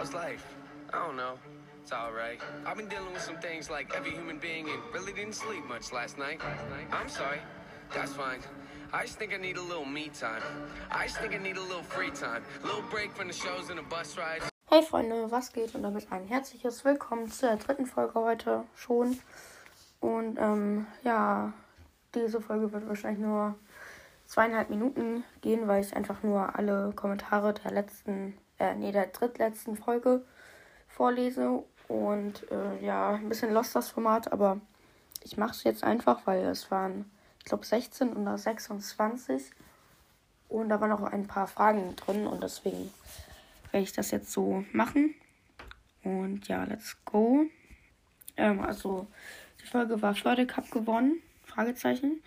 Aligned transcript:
How's 0.00 0.14
life? 0.14 0.56
I 0.94 0.98
don't 1.04 1.14
know. 1.14 1.34
It's 1.82 1.92
alright. 1.92 2.40
I've 2.64 2.78
been 2.78 2.88
dealing 2.88 3.12
with 3.12 3.20
some 3.20 3.36
things 3.36 3.68
like 3.68 3.92
every 3.94 4.12
human 4.12 4.38
being 4.38 4.66
and 4.70 4.80
really 4.94 5.12
didn't 5.12 5.34
sleep 5.34 5.62
much 5.68 5.92
last 5.92 6.16
night. 6.16 6.40
I'm 6.90 7.10
sorry. 7.10 7.40
That's 7.92 8.14
fine. 8.14 8.38
I 8.94 9.02
just 9.02 9.18
think 9.18 9.34
I 9.34 9.36
need 9.36 9.58
a 9.58 9.62
little 9.62 9.84
me 9.84 10.08
time. 10.18 10.40
I 10.90 11.04
just 11.04 11.18
think 11.18 11.34
I 11.34 11.36
need 11.36 11.58
a 11.58 11.60
little 11.60 11.82
free 11.82 12.08
time. 12.08 12.42
A 12.62 12.66
little 12.66 12.84
break 12.90 13.12
from 13.12 13.28
the 13.28 13.34
shows 13.34 13.68
and 13.68 13.78
the 13.78 13.82
bus 13.82 14.16
rides. 14.16 14.48
Hey 14.70 14.80
Freunde, 14.80 15.30
was 15.30 15.52
geht? 15.52 15.74
Und 15.74 15.82
damit 15.82 16.10
ein 16.10 16.26
herzliches 16.26 16.82
Willkommen 16.82 17.30
zu 17.30 17.44
der 17.48 17.56
dritten 17.58 17.84
Folge 17.84 18.14
heute 18.14 18.64
schon. 18.74 19.18
Und 20.00 20.38
ähm, 20.38 20.86
ja, 21.04 21.52
diese 22.14 22.40
Folge 22.40 22.72
wird 22.72 22.88
wahrscheinlich 22.88 23.20
nur 23.20 23.54
zweieinhalb 24.24 24.70
Minuten 24.70 25.24
gehen, 25.42 25.68
weil 25.68 25.84
ich 25.84 25.94
einfach 25.94 26.22
nur 26.22 26.56
alle 26.56 26.90
Kommentare 26.96 27.52
der 27.52 27.72
letzten, 27.72 28.38
äh, 28.60 28.74
nee, 28.74 28.92
der 28.92 29.06
drittletzten 29.06 29.76
Folge 29.76 30.24
vorlese. 30.88 31.64
Und 31.88 32.48
äh, 32.52 32.84
ja, 32.84 33.14
ein 33.14 33.28
bisschen 33.28 33.52
lost 33.52 33.74
das 33.74 33.90
Format, 33.90 34.32
aber 34.32 34.60
ich 35.24 35.36
mache 35.36 35.52
es 35.52 35.64
jetzt 35.64 35.82
einfach, 35.82 36.20
weil 36.26 36.44
es 36.44 36.70
waren, 36.70 37.10
ich 37.40 37.46
glaube, 37.46 37.66
16 37.66 38.12
oder 38.12 38.38
26. 38.38 39.50
Und 40.48 40.68
da 40.68 40.80
waren 40.80 40.92
auch 40.92 41.02
ein 41.02 41.26
paar 41.26 41.46
Fragen 41.46 41.96
drin 41.96 42.26
und 42.26 42.42
deswegen 42.42 42.92
werde 43.70 43.84
ich 43.84 43.92
das 43.92 44.10
jetzt 44.10 44.30
so 44.30 44.64
machen. 44.72 45.14
Und 46.02 46.48
ja, 46.48 46.64
let's 46.64 46.96
go. 47.04 47.46
Ähm, 48.36 48.60
also, 48.60 49.06
die 49.62 49.66
Folge 49.66 50.00
war 50.00 50.14
Florida 50.14 50.44
Cup 50.44 50.70
gewonnen. 50.70 51.22
Fragezeichen. 51.44 52.22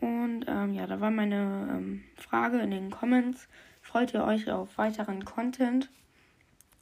Und 0.00 0.44
ähm, 0.46 0.74
ja, 0.74 0.86
da 0.86 1.00
war 1.00 1.10
meine 1.10 1.68
ähm, 1.70 2.04
Frage 2.16 2.58
in 2.58 2.70
den 2.70 2.90
Comments. 2.90 3.48
Freut 3.96 4.12
ihr 4.12 4.24
euch 4.24 4.50
auf 4.50 4.76
weiteren 4.76 5.24
Content? 5.24 5.88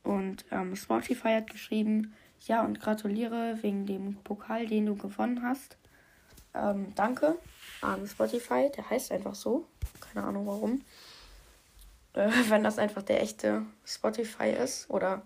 Und 0.03 0.45
ähm, 0.51 0.75
Spotify 0.75 1.35
hat 1.35 1.49
geschrieben, 1.49 2.13
ja, 2.41 2.65
und 2.65 2.81
gratuliere 2.81 3.57
wegen 3.63 3.87
dem 3.87 4.17
Pokal, 4.25 4.67
den 4.67 4.87
du 4.87 4.97
gewonnen 4.97 5.45
hast. 5.45 5.77
Ähm, 6.55 6.93
danke 6.97 7.39
an 7.83 8.05
Spotify, 8.09 8.69
der 8.77 8.91
heißt 8.91 9.13
einfach 9.13 9.37
so. 9.37 9.65
Keine 10.01 10.27
Ahnung 10.27 10.49
warum. 10.49 10.83
Äh, 12.15 12.31
wenn 12.49 12.65
das 12.65 12.81
einfach 12.81 13.03
der 13.03 13.23
echte 13.23 13.63
Spotify 13.85 14.49
ist 14.49 14.91
oder 14.91 15.23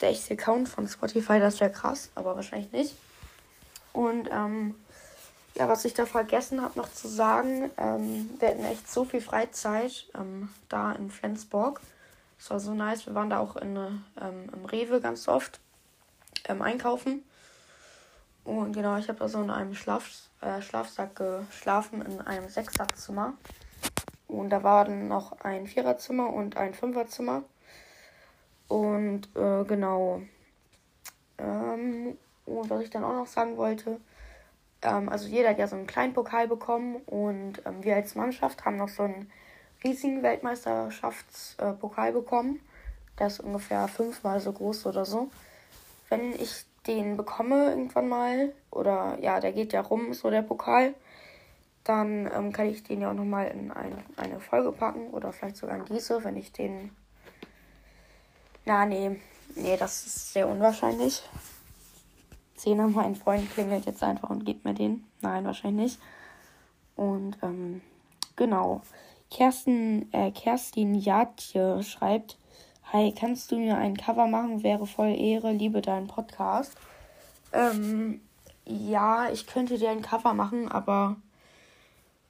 der 0.00 0.08
echte 0.08 0.34
Account 0.34 0.68
von 0.68 0.88
Spotify, 0.88 1.38
das 1.38 1.60
wäre 1.60 1.70
krass, 1.70 2.10
aber 2.16 2.34
wahrscheinlich 2.34 2.72
nicht. 2.72 2.96
Und 3.92 4.28
ähm, 4.32 4.74
ja, 5.58 5.68
was 5.68 5.84
ich 5.84 5.92
da 5.92 6.06
vergessen 6.06 6.62
habe 6.62 6.78
noch 6.78 6.90
zu 6.92 7.08
sagen, 7.08 7.70
ähm, 7.76 8.30
wir 8.38 8.48
hatten 8.48 8.64
echt 8.64 8.88
so 8.88 9.04
viel 9.04 9.20
Freizeit 9.20 10.06
ähm, 10.14 10.50
da 10.68 10.92
in 10.92 11.10
Flensburg. 11.10 11.80
Es 12.38 12.48
war 12.50 12.60
so 12.60 12.74
nice. 12.74 13.06
Wir 13.06 13.14
waren 13.16 13.28
da 13.28 13.40
auch 13.40 13.56
in, 13.56 13.76
ähm, 13.76 14.50
im 14.52 14.64
Rewe 14.64 15.00
ganz 15.00 15.26
oft 15.26 15.58
ähm, 16.48 16.62
einkaufen. 16.62 17.24
Und 18.44 18.72
genau, 18.72 18.96
ich 18.98 19.08
habe 19.08 19.18
da 19.18 19.28
so 19.28 19.42
in 19.42 19.50
einem 19.50 19.74
Schlaf, 19.74 20.08
äh, 20.40 20.62
Schlafsack 20.62 21.16
geschlafen, 21.16 22.02
in 22.02 22.20
einem 22.20 22.48
Sechssackzimmer. 22.48 23.34
Und 24.28 24.50
da 24.50 24.62
war 24.62 24.84
dann 24.84 25.08
noch 25.08 25.40
ein 25.40 25.66
Viererzimmer 25.66 26.32
und 26.32 26.56
ein 26.56 26.72
Fünferzimmer. 26.72 27.42
Und 28.68 29.28
äh, 29.34 29.64
genau. 29.64 30.22
Ähm, 31.36 32.16
und 32.46 32.70
was 32.70 32.82
ich 32.82 32.90
dann 32.90 33.02
auch 33.02 33.14
noch 33.14 33.26
sagen 33.26 33.56
wollte, 33.56 34.00
ähm, 34.82 35.08
also 35.08 35.28
jeder 35.28 35.50
hat 35.50 35.58
ja 35.58 35.66
so 35.66 35.76
einen 35.76 35.86
kleinen 35.86 36.14
Pokal 36.14 36.48
bekommen 36.48 36.96
und 37.06 37.62
ähm, 37.64 37.82
wir 37.82 37.96
als 37.96 38.14
Mannschaft 38.14 38.64
haben 38.64 38.76
noch 38.76 38.88
so 38.88 39.04
einen 39.04 39.30
riesigen 39.84 40.22
Weltmeisterschaftspokal 40.22 42.10
äh, 42.10 42.12
bekommen. 42.12 42.60
Der 43.18 43.28
ist 43.28 43.40
ungefähr 43.40 43.88
fünfmal 43.88 44.40
so 44.40 44.52
groß 44.52 44.86
oder 44.86 45.04
so. 45.04 45.30
Wenn 46.08 46.32
ich 46.32 46.64
den 46.86 47.16
bekomme 47.16 47.70
irgendwann 47.70 48.08
mal, 48.08 48.52
oder 48.70 49.18
ja, 49.20 49.40
der 49.40 49.52
geht 49.52 49.72
ja 49.72 49.80
rum, 49.80 50.14
so 50.14 50.30
der 50.30 50.42
Pokal, 50.42 50.94
dann 51.84 52.30
ähm, 52.34 52.52
kann 52.52 52.68
ich 52.68 52.82
den 52.82 53.00
ja 53.00 53.10
auch 53.10 53.14
nochmal 53.14 53.48
in 53.48 53.70
ein, 53.70 53.92
eine 54.16 54.40
Folge 54.40 54.72
packen 54.72 55.08
oder 55.08 55.32
vielleicht 55.32 55.56
sogar 55.56 55.76
in 55.76 55.84
diese, 55.86 56.22
wenn 56.24 56.36
ich 56.36 56.52
den. 56.52 56.94
Na, 58.64 58.84
nee, 58.84 59.18
nee, 59.54 59.76
das 59.76 60.06
ist 60.06 60.32
sehr 60.32 60.48
unwahrscheinlich. 60.48 61.22
Zehner, 62.58 62.88
mein 62.88 63.14
Freund 63.14 63.50
klingelt 63.50 63.86
jetzt 63.86 64.02
einfach 64.02 64.30
und 64.30 64.44
gibt 64.44 64.64
mir 64.64 64.74
den. 64.74 65.04
Nein, 65.20 65.44
wahrscheinlich 65.44 65.92
nicht. 65.92 66.00
Und 66.96 67.38
ähm, 67.42 67.80
genau. 68.36 68.82
Kerstin, 69.30 70.12
äh, 70.12 70.30
Kerstin 70.30 70.94
Jatje 70.94 71.82
schreibt, 71.82 72.38
Hi, 72.92 73.12
kannst 73.12 73.52
du 73.52 73.58
mir 73.58 73.76
ein 73.76 73.98
Cover 73.98 74.26
machen? 74.26 74.62
Wäre 74.62 74.86
voll 74.86 75.14
Ehre, 75.14 75.52
liebe 75.52 75.82
deinen 75.82 76.06
Podcast. 76.06 76.74
Ähm, 77.52 78.22
ja, 78.64 79.28
ich 79.30 79.46
könnte 79.46 79.76
dir 79.76 79.90
ein 79.90 80.00
Cover 80.00 80.32
machen, 80.32 80.70
aber 80.70 81.16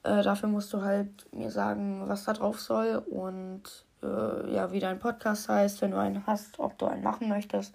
äh, 0.02 0.22
dafür 0.22 0.48
musst 0.48 0.72
du 0.72 0.82
halt 0.82 1.32
mir 1.32 1.52
sagen, 1.52 2.08
was 2.08 2.24
da 2.24 2.32
drauf 2.32 2.60
soll 2.60 2.96
und 3.08 3.62
äh, 4.02 4.52
ja, 4.52 4.72
wie 4.72 4.80
dein 4.80 4.98
Podcast 4.98 5.48
heißt, 5.48 5.80
wenn 5.80 5.92
du 5.92 5.98
einen 5.98 6.26
hast, 6.26 6.58
ob 6.58 6.76
du 6.78 6.86
einen 6.86 7.04
machen 7.04 7.28
möchtest. 7.28 7.74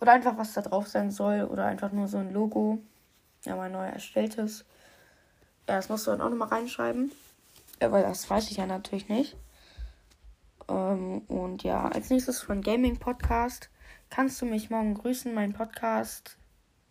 Oder 0.00 0.12
einfach, 0.12 0.38
was 0.38 0.54
da 0.54 0.62
drauf 0.62 0.88
sein 0.88 1.10
soll. 1.10 1.44
Oder 1.44 1.66
einfach 1.66 1.92
nur 1.92 2.08
so 2.08 2.18
ein 2.18 2.32
Logo. 2.32 2.78
Ja, 3.44 3.56
mein 3.56 3.72
neu 3.72 3.86
erstelltes. 3.86 4.64
Ja, 5.68 5.76
das 5.76 5.88
musst 5.88 6.06
du 6.06 6.10
dann 6.10 6.20
auch 6.20 6.30
nochmal 6.30 6.48
reinschreiben. 6.48 7.12
Ja, 7.80 7.92
weil 7.92 8.02
das 8.02 8.28
weiß 8.28 8.50
ich 8.50 8.56
ja 8.56 8.66
natürlich 8.66 9.08
nicht. 9.08 9.36
Ähm, 10.68 11.22
und 11.28 11.62
ja, 11.62 11.88
als 11.88 12.10
nächstes 12.10 12.40
von 12.40 12.62
Gaming 12.62 12.98
Podcast. 12.98 13.68
Kannst 14.08 14.40
du 14.42 14.46
mich 14.46 14.70
morgen 14.70 14.94
grüßen? 14.94 15.32
Mein 15.32 15.52
Podcast. 15.52 16.36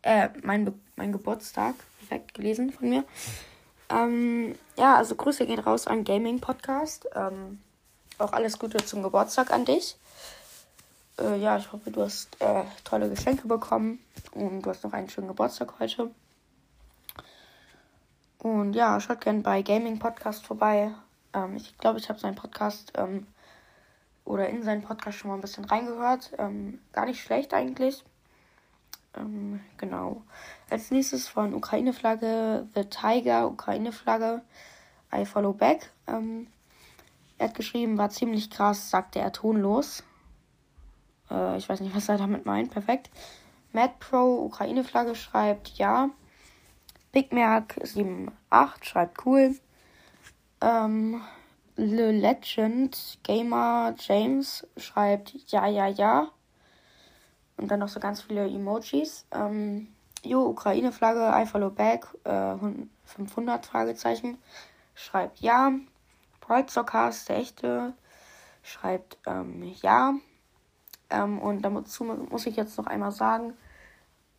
Äh, 0.02 0.30
mein, 0.44 0.74
mein 0.96 1.12
Geburtstag. 1.12 1.76
Perfekt 2.00 2.36
gelesen 2.36 2.72
von 2.72 2.90
mir. 2.90 3.04
Ähm, 3.90 4.56
ja, 4.78 4.96
also 4.96 5.16
Grüße 5.16 5.46
gehen 5.46 5.60
raus 5.60 5.88
an 5.88 6.04
Gaming 6.04 6.40
Podcast. 6.40 7.08
Ähm, 7.16 7.60
auch 8.20 8.34
alles 8.34 8.60
Gute 8.60 8.78
zum 8.86 9.02
Geburtstag 9.02 9.52
an 9.52 9.66
dich 9.66 9.98
äh, 11.20 11.38
ja, 11.38 11.58
ich 11.58 11.72
hoffe, 11.72 11.92
du 11.92 12.02
hast 12.02 12.42
äh, 12.42 12.64
tolle 12.84 13.10
Geschenke 13.10 13.48
bekommen 13.48 14.00
und 14.32 14.62
du 14.62 14.70
hast 14.70 14.84
noch 14.84 14.94
einen 14.94 15.10
schönen 15.10 15.28
Geburtstag 15.28 15.80
heute. 15.80 16.12
Und 18.40 18.74
ja, 18.74 19.00
schaut 19.00 19.22
gerne 19.22 19.42
bei 19.42 19.62
Gaming 19.62 20.00
Podcast 20.00 20.46
vorbei. 20.46 20.92
Ähm, 21.34 21.58
ich 21.58 21.78
glaube, 21.78 22.00
ich 22.00 22.10
habe 22.10 22.20
seinen 22.20 22.36
Podcast 22.36 22.94
ähm, 22.96 23.28
oder 24.24 24.48
in 24.50 24.64
seinen 24.64 24.82
Podcast 24.82 25.18
schon 25.18 25.30
mal 25.30 25.36
ein 25.36 25.42
bisschen 25.42 25.66
reingehört. 25.66 26.32
Ähm, 26.38 26.80
gar 26.94 27.06
nicht 27.06 27.22
schlecht 27.22 27.54
eigentlich. 27.54 28.04
Ähm, 29.18 29.60
genau. 29.78 30.22
Als 30.70 30.92
nächstes 30.92 31.28
von 31.28 31.54
Ukraine-Flagge 31.54 32.68
The 32.76 32.86
Tiger, 32.86 33.48
Ukraine-Flagge, 33.48 34.42
I 35.14 35.26
Follow 35.26 35.54
Back. 35.54 35.92
Ähm, 36.08 36.48
er 37.38 37.50
hat 37.50 37.56
geschrieben, 37.56 37.98
war 37.98 38.10
ziemlich 38.10 38.50
krass, 38.50 38.90
sagte 38.90 39.20
er 39.20 39.32
tonlos. 39.32 40.04
Äh, 41.30 41.58
ich 41.58 41.68
weiß 41.70 41.80
nicht, 41.82 41.96
was 41.96 42.10
er 42.10 42.18
damit 42.18 42.46
meint. 42.46 42.72
Perfekt. 42.72 43.10
Mad 43.72 43.94
Pro, 44.00 44.46
Ukraine-Flagge 44.46 45.16
schreibt 45.16 45.70
ja. 45.78 46.10
Big 47.12 47.32
Mac 47.34 47.80
78 47.82 48.84
schreibt 48.84 49.26
cool. 49.26 49.56
Ähm, 50.62 51.22
Le 51.76 52.12
Legend 52.12 53.20
Gamer 53.24 53.96
James 53.98 54.68
schreibt 54.78 55.34
ja, 55.48 55.68
ja, 55.68 55.88
ja. 55.88 56.30
Und 57.58 57.70
dann 57.70 57.80
noch 57.80 57.90
so 57.90 58.00
ganz 58.00 58.22
viele 58.22 58.48
Emojis. 58.48 59.26
Ähm, 59.32 59.88
jo, 60.24 60.46
Ukraine-Flagge, 60.48 61.32
I 61.34 61.46
follow 61.46 61.70
back, 61.70 62.08
äh, 62.24 62.56
500 63.06 63.66
Fragezeichen. 63.66 64.38
Schreibt 64.96 65.40
ja. 65.40 65.72
Bright 66.42 66.70
Sockcast, 66.70 67.30
der 67.30 67.38
echte, 67.38 67.94
schreibt 68.64 69.18
ähm, 69.26 69.64
ja. 69.82 70.16
Ähm, 71.10 71.40
und 71.40 71.62
dazu 71.62 72.04
muss 72.04 72.46
ich 72.46 72.56
jetzt 72.56 72.78
noch 72.78 72.88
einmal 72.88 73.12
sagen, 73.12 73.54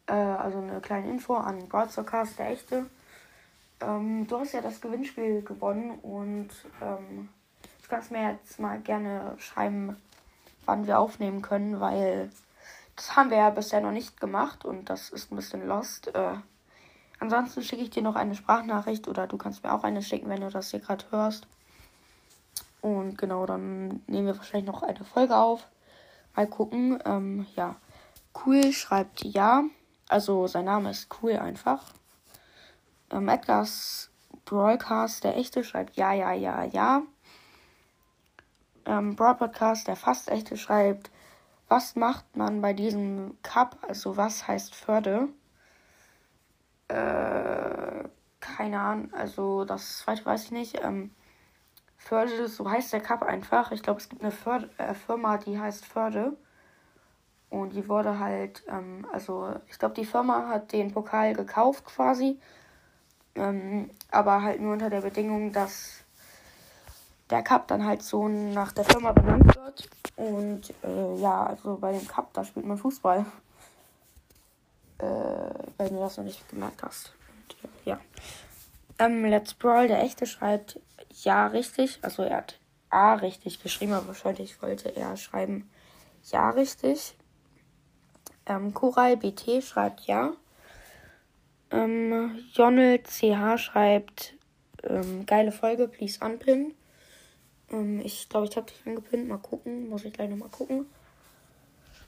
äh, 0.06 0.12
also 0.12 0.58
eine 0.58 0.80
kleine 0.80 1.10
Info 1.10 1.34
an 1.34 1.68
Broadcast, 1.68 2.38
der 2.38 2.50
echte. 2.50 2.86
Ähm, 3.80 4.26
du 4.26 4.38
hast 4.38 4.52
ja 4.52 4.60
das 4.60 4.80
Gewinnspiel 4.80 5.42
gewonnen 5.42 5.98
und 6.00 6.50
ähm, 6.82 7.28
du 7.82 7.88
kannst 7.88 8.10
mir 8.10 8.32
jetzt 8.32 8.60
mal 8.60 8.78
gerne 8.80 9.34
schreiben, 9.38 9.96
wann 10.66 10.86
wir 10.86 10.98
aufnehmen 10.98 11.42
können, 11.42 11.80
weil 11.80 12.30
das 12.96 13.16
haben 13.16 13.30
wir 13.30 13.38
ja 13.38 13.50
bisher 13.50 13.80
noch 13.80 13.92
nicht 13.92 14.20
gemacht 14.20 14.64
und 14.64 14.90
das 14.90 15.10
ist 15.10 15.32
ein 15.32 15.36
bisschen 15.36 15.66
lost. 15.66 16.14
Äh, 16.14 16.34
ansonsten 17.18 17.62
schicke 17.62 17.82
ich 17.82 17.90
dir 17.90 18.02
noch 18.02 18.16
eine 18.16 18.34
Sprachnachricht 18.34 19.08
oder 19.08 19.26
du 19.26 19.38
kannst 19.38 19.64
mir 19.64 19.72
auch 19.72 19.84
eine 19.84 20.02
schicken, 20.02 20.28
wenn 20.28 20.42
du 20.42 20.50
das 20.50 20.70
hier 20.70 20.80
gerade 20.80 21.04
hörst. 21.10 21.46
Und 22.82 23.16
genau, 23.18 23.46
dann 23.46 24.02
nehmen 24.06 24.26
wir 24.26 24.36
wahrscheinlich 24.36 24.70
noch 24.70 24.82
eine 24.82 25.04
Folge 25.04 25.36
auf. 25.36 25.66
Mal 26.34 26.46
gucken. 26.46 26.98
Ähm, 27.04 27.46
ja. 27.56 27.76
Cool 28.44 28.72
schreibt 28.72 29.24
ja. 29.24 29.64
Also 30.08 30.46
sein 30.46 30.64
Name 30.64 30.90
ist 30.90 31.08
cool 31.22 31.36
einfach. 31.36 31.92
Ähm, 33.10 33.28
Edgars 33.28 34.10
Broadcast, 34.44 35.24
der 35.24 35.36
echte, 35.36 35.64
schreibt 35.64 35.96
ja, 35.96 36.12
ja, 36.12 36.32
ja, 36.32 36.64
ja. 36.64 37.02
Ähm, 38.86 39.16
Broad 39.16 39.38
Podcast, 39.38 39.88
der 39.88 39.96
fast 39.96 40.28
echte, 40.28 40.56
schreibt 40.56 41.10
was 41.70 41.94
macht 41.94 42.36
man 42.36 42.60
bei 42.60 42.72
diesem 42.72 43.38
Cup? 43.42 43.78
Also 43.86 44.16
was 44.16 44.48
heißt 44.48 44.74
Förde? 44.74 45.28
Äh, 46.88 48.08
keine 48.40 48.80
Ahnung. 48.80 49.14
Also 49.14 49.64
das 49.64 49.98
zweite 49.98 50.26
weiß 50.26 50.46
ich 50.46 50.50
nicht. 50.50 50.82
Ähm, 50.82 51.12
Förde, 52.10 52.48
so 52.48 52.68
heißt 52.68 52.92
der 52.92 53.00
Cup 53.00 53.22
einfach. 53.22 53.70
Ich 53.70 53.84
glaube, 53.84 54.00
es 54.00 54.08
gibt 54.08 54.20
eine 54.20 54.32
Förde, 54.32 54.68
äh, 54.78 54.94
Firma, 54.94 55.38
die 55.38 55.60
heißt 55.60 55.84
Förde. 55.84 56.36
Und 57.50 57.70
die 57.70 57.88
wurde 57.88 58.18
halt, 58.18 58.64
ähm, 58.66 59.06
also 59.12 59.54
ich 59.68 59.78
glaube, 59.78 59.94
die 59.94 60.04
Firma 60.04 60.48
hat 60.48 60.72
den 60.72 60.92
Pokal 60.92 61.34
gekauft 61.34 61.84
quasi. 61.84 62.40
Ähm, 63.36 63.90
aber 64.10 64.42
halt 64.42 64.60
nur 64.60 64.72
unter 64.72 64.90
der 64.90 65.02
Bedingung, 65.02 65.52
dass 65.52 66.02
der 67.30 67.44
Cup 67.44 67.68
dann 67.68 67.86
halt 67.86 68.02
so 68.02 68.26
nach 68.26 68.72
der 68.72 68.86
Firma 68.86 69.12
benannt 69.12 69.54
wird. 69.54 69.88
Und 70.16 70.74
äh, 70.82 71.14
ja, 71.20 71.46
also 71.46 71.76
bei 71.76 71.92
dem 71.92 72.08
Cup, 72.08 72.32
da 72.32 72.42
spielt 72.42 72.66
man 72.66 72.76
Fußball. 72.76 73.24
Äh, 74.98 75.04
wenn 75.78 75.94
du 75.94 76.00
das 76.00 76.16
noch 76.16 76.24
nicht 76.24 76.48
gemerkt 76.48 76.82
hast. 76.82 77.12
Und, 77.28 77.70
äh, 77.70 77.90
ja. 77.90 78.00
Ähm, 79.00 79.24
Let's 79.24 79.54
Brawl, 79.54 79.88
der 79.88 80.02
echte, 80.02 80.26
schreibt 80.26 80.78
ja 81.22 81.46
richtig. 81.46 81.98
Also 82.02 82.22
er 82.22 82.36
hat 82.36 82.60
A 82.90 83.14
richtig 83.14 83.62
geschrieben, 83.62 83.94
aber 83.94 84.08
wahrscheinlich 84.08 84.60
wollte 84.60 84.94
er 84.94 85.16
schreiben 85.16 85.70
ja 86.24 86.50
richtig. 86.50 87.16
Ähm, 88.44 88.74
Koral 88.74 89.16
BT 89.16 89.64
schreibt 89.64 90.02
ja. 90.02 90.34
Ähm, 91.70 92.38
Jonel 92.52 93.02
CH 93.02 93.58
schreibt 93.58 94.34
ähm, 94.82 95.24
geile 95.24 95.52
Folge, 95.52 95.88
please 95.88 96.22
unpin. 96.22 96.74
Ähm, 97.70 98.00
ich 98.00 98.28
glaube, 98.28 98.48
ich 98.48 98.56
habe 98.56 98.66
dich 98.66 98.86
angepinnt. 98.86 99.28
Mal 99.28 99.38
gucken. 99.38 99.88
Muss 99.88 100.04
ich 100.04 100.12
gleich 100.12 100.28
nochmal 100.28 100.50
gucken. 100.50 100.84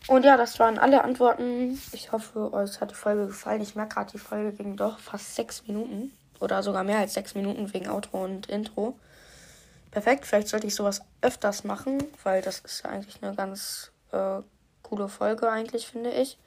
Und 0.08 0.24
ja, 0.26 0.36
das 0.36 0.58
waren 0.58 0.78
alle 0.78 1.04
Antworten. 1.04 1.80
Ich 1.92 2.12
hoffe, 2.12 2.52
euch 2.52 2.80
hat 2.82 2.90
die 2.90 2.96
Folge 2.96 3.28
gefallen. 3.28 3.62
Ich 3.62 3.76
merke 3.76 3.94
gerade, 3.94 4.12
die 4.12 4.18
Folge 4.18 4.52
ging 4.52 4.76
doch 4.76 4.98
fast 4.98 5.34
sechs 5.34 5.66
Minuten. 5.66 6.12
Oder 6.42 6.62
sogar 6.64 6.82
mehr 6.82 6.98
als 6.98 7.14
sechs 7.14 7.36
Minuten 7.36 7.72
wegen 7.72 7.88
Outro 7.88 8.24
und 8.24 8.48
Intro. 8.48 8.98
Perfekt, 9.92 10.26
vielleicht 10.26 10.48
sollte 10.48 10.66
ich 10.66 10.74
sowas 10.74 11.02
öfters 11.20 11.62
machen, 11.62 12.02
weil 12.24 12.42
das 12.42 12.58
ist 12.60 12.82
ja 12.82 12.90
eigentlich 12.90 13.22
eine 13.22 13.36
ganz 13.36 13.92
äh, 14.10 14.40
coole 14.82 15.08
Folge, 15.08 15.48
eigentlich, 15.48 15.86
finde 15.86 16.10
ich. 16.10 16.38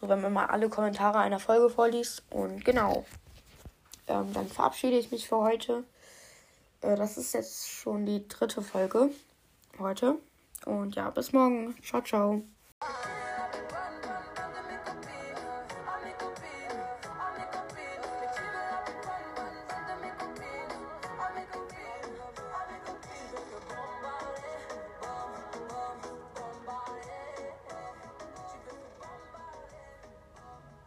So, 0.00 0.08
wenn 0.08 0.20
man 0.20 0.34
mal 0.34 0.46
alle 0.46 0.68
Kommentare 0.68 1.18
einer 1.18 1.40
Folge 1.40 1.70
vorliest. 1.70 2.22
Und 2.28 2.62
genau. 2.64 3.06
Ähm, 4.06 4.32
dann 4.34 4.48
verabschiede 4.48 4.98
ich 4.98 5.10
mich 5.10 5.28
für 5.28 5.38
heute. 5.38 5.84
Äh, 6.82 6.96
das 6.96 7.16
ist 7.16 7.32
jetzt 7.32 7.70
schon 7.70 8.04
die 8.04 8.28
dritte 8.28 8.60
Folge 8.60 9.08
heute. 9.78 10.16
Und 10.66 10.94
ja, 10.94 11.08
bis 11.08 11.32
morgen. 11.32 11.74
Ciao, 11.82 12.02
ciao. 12.02 12.42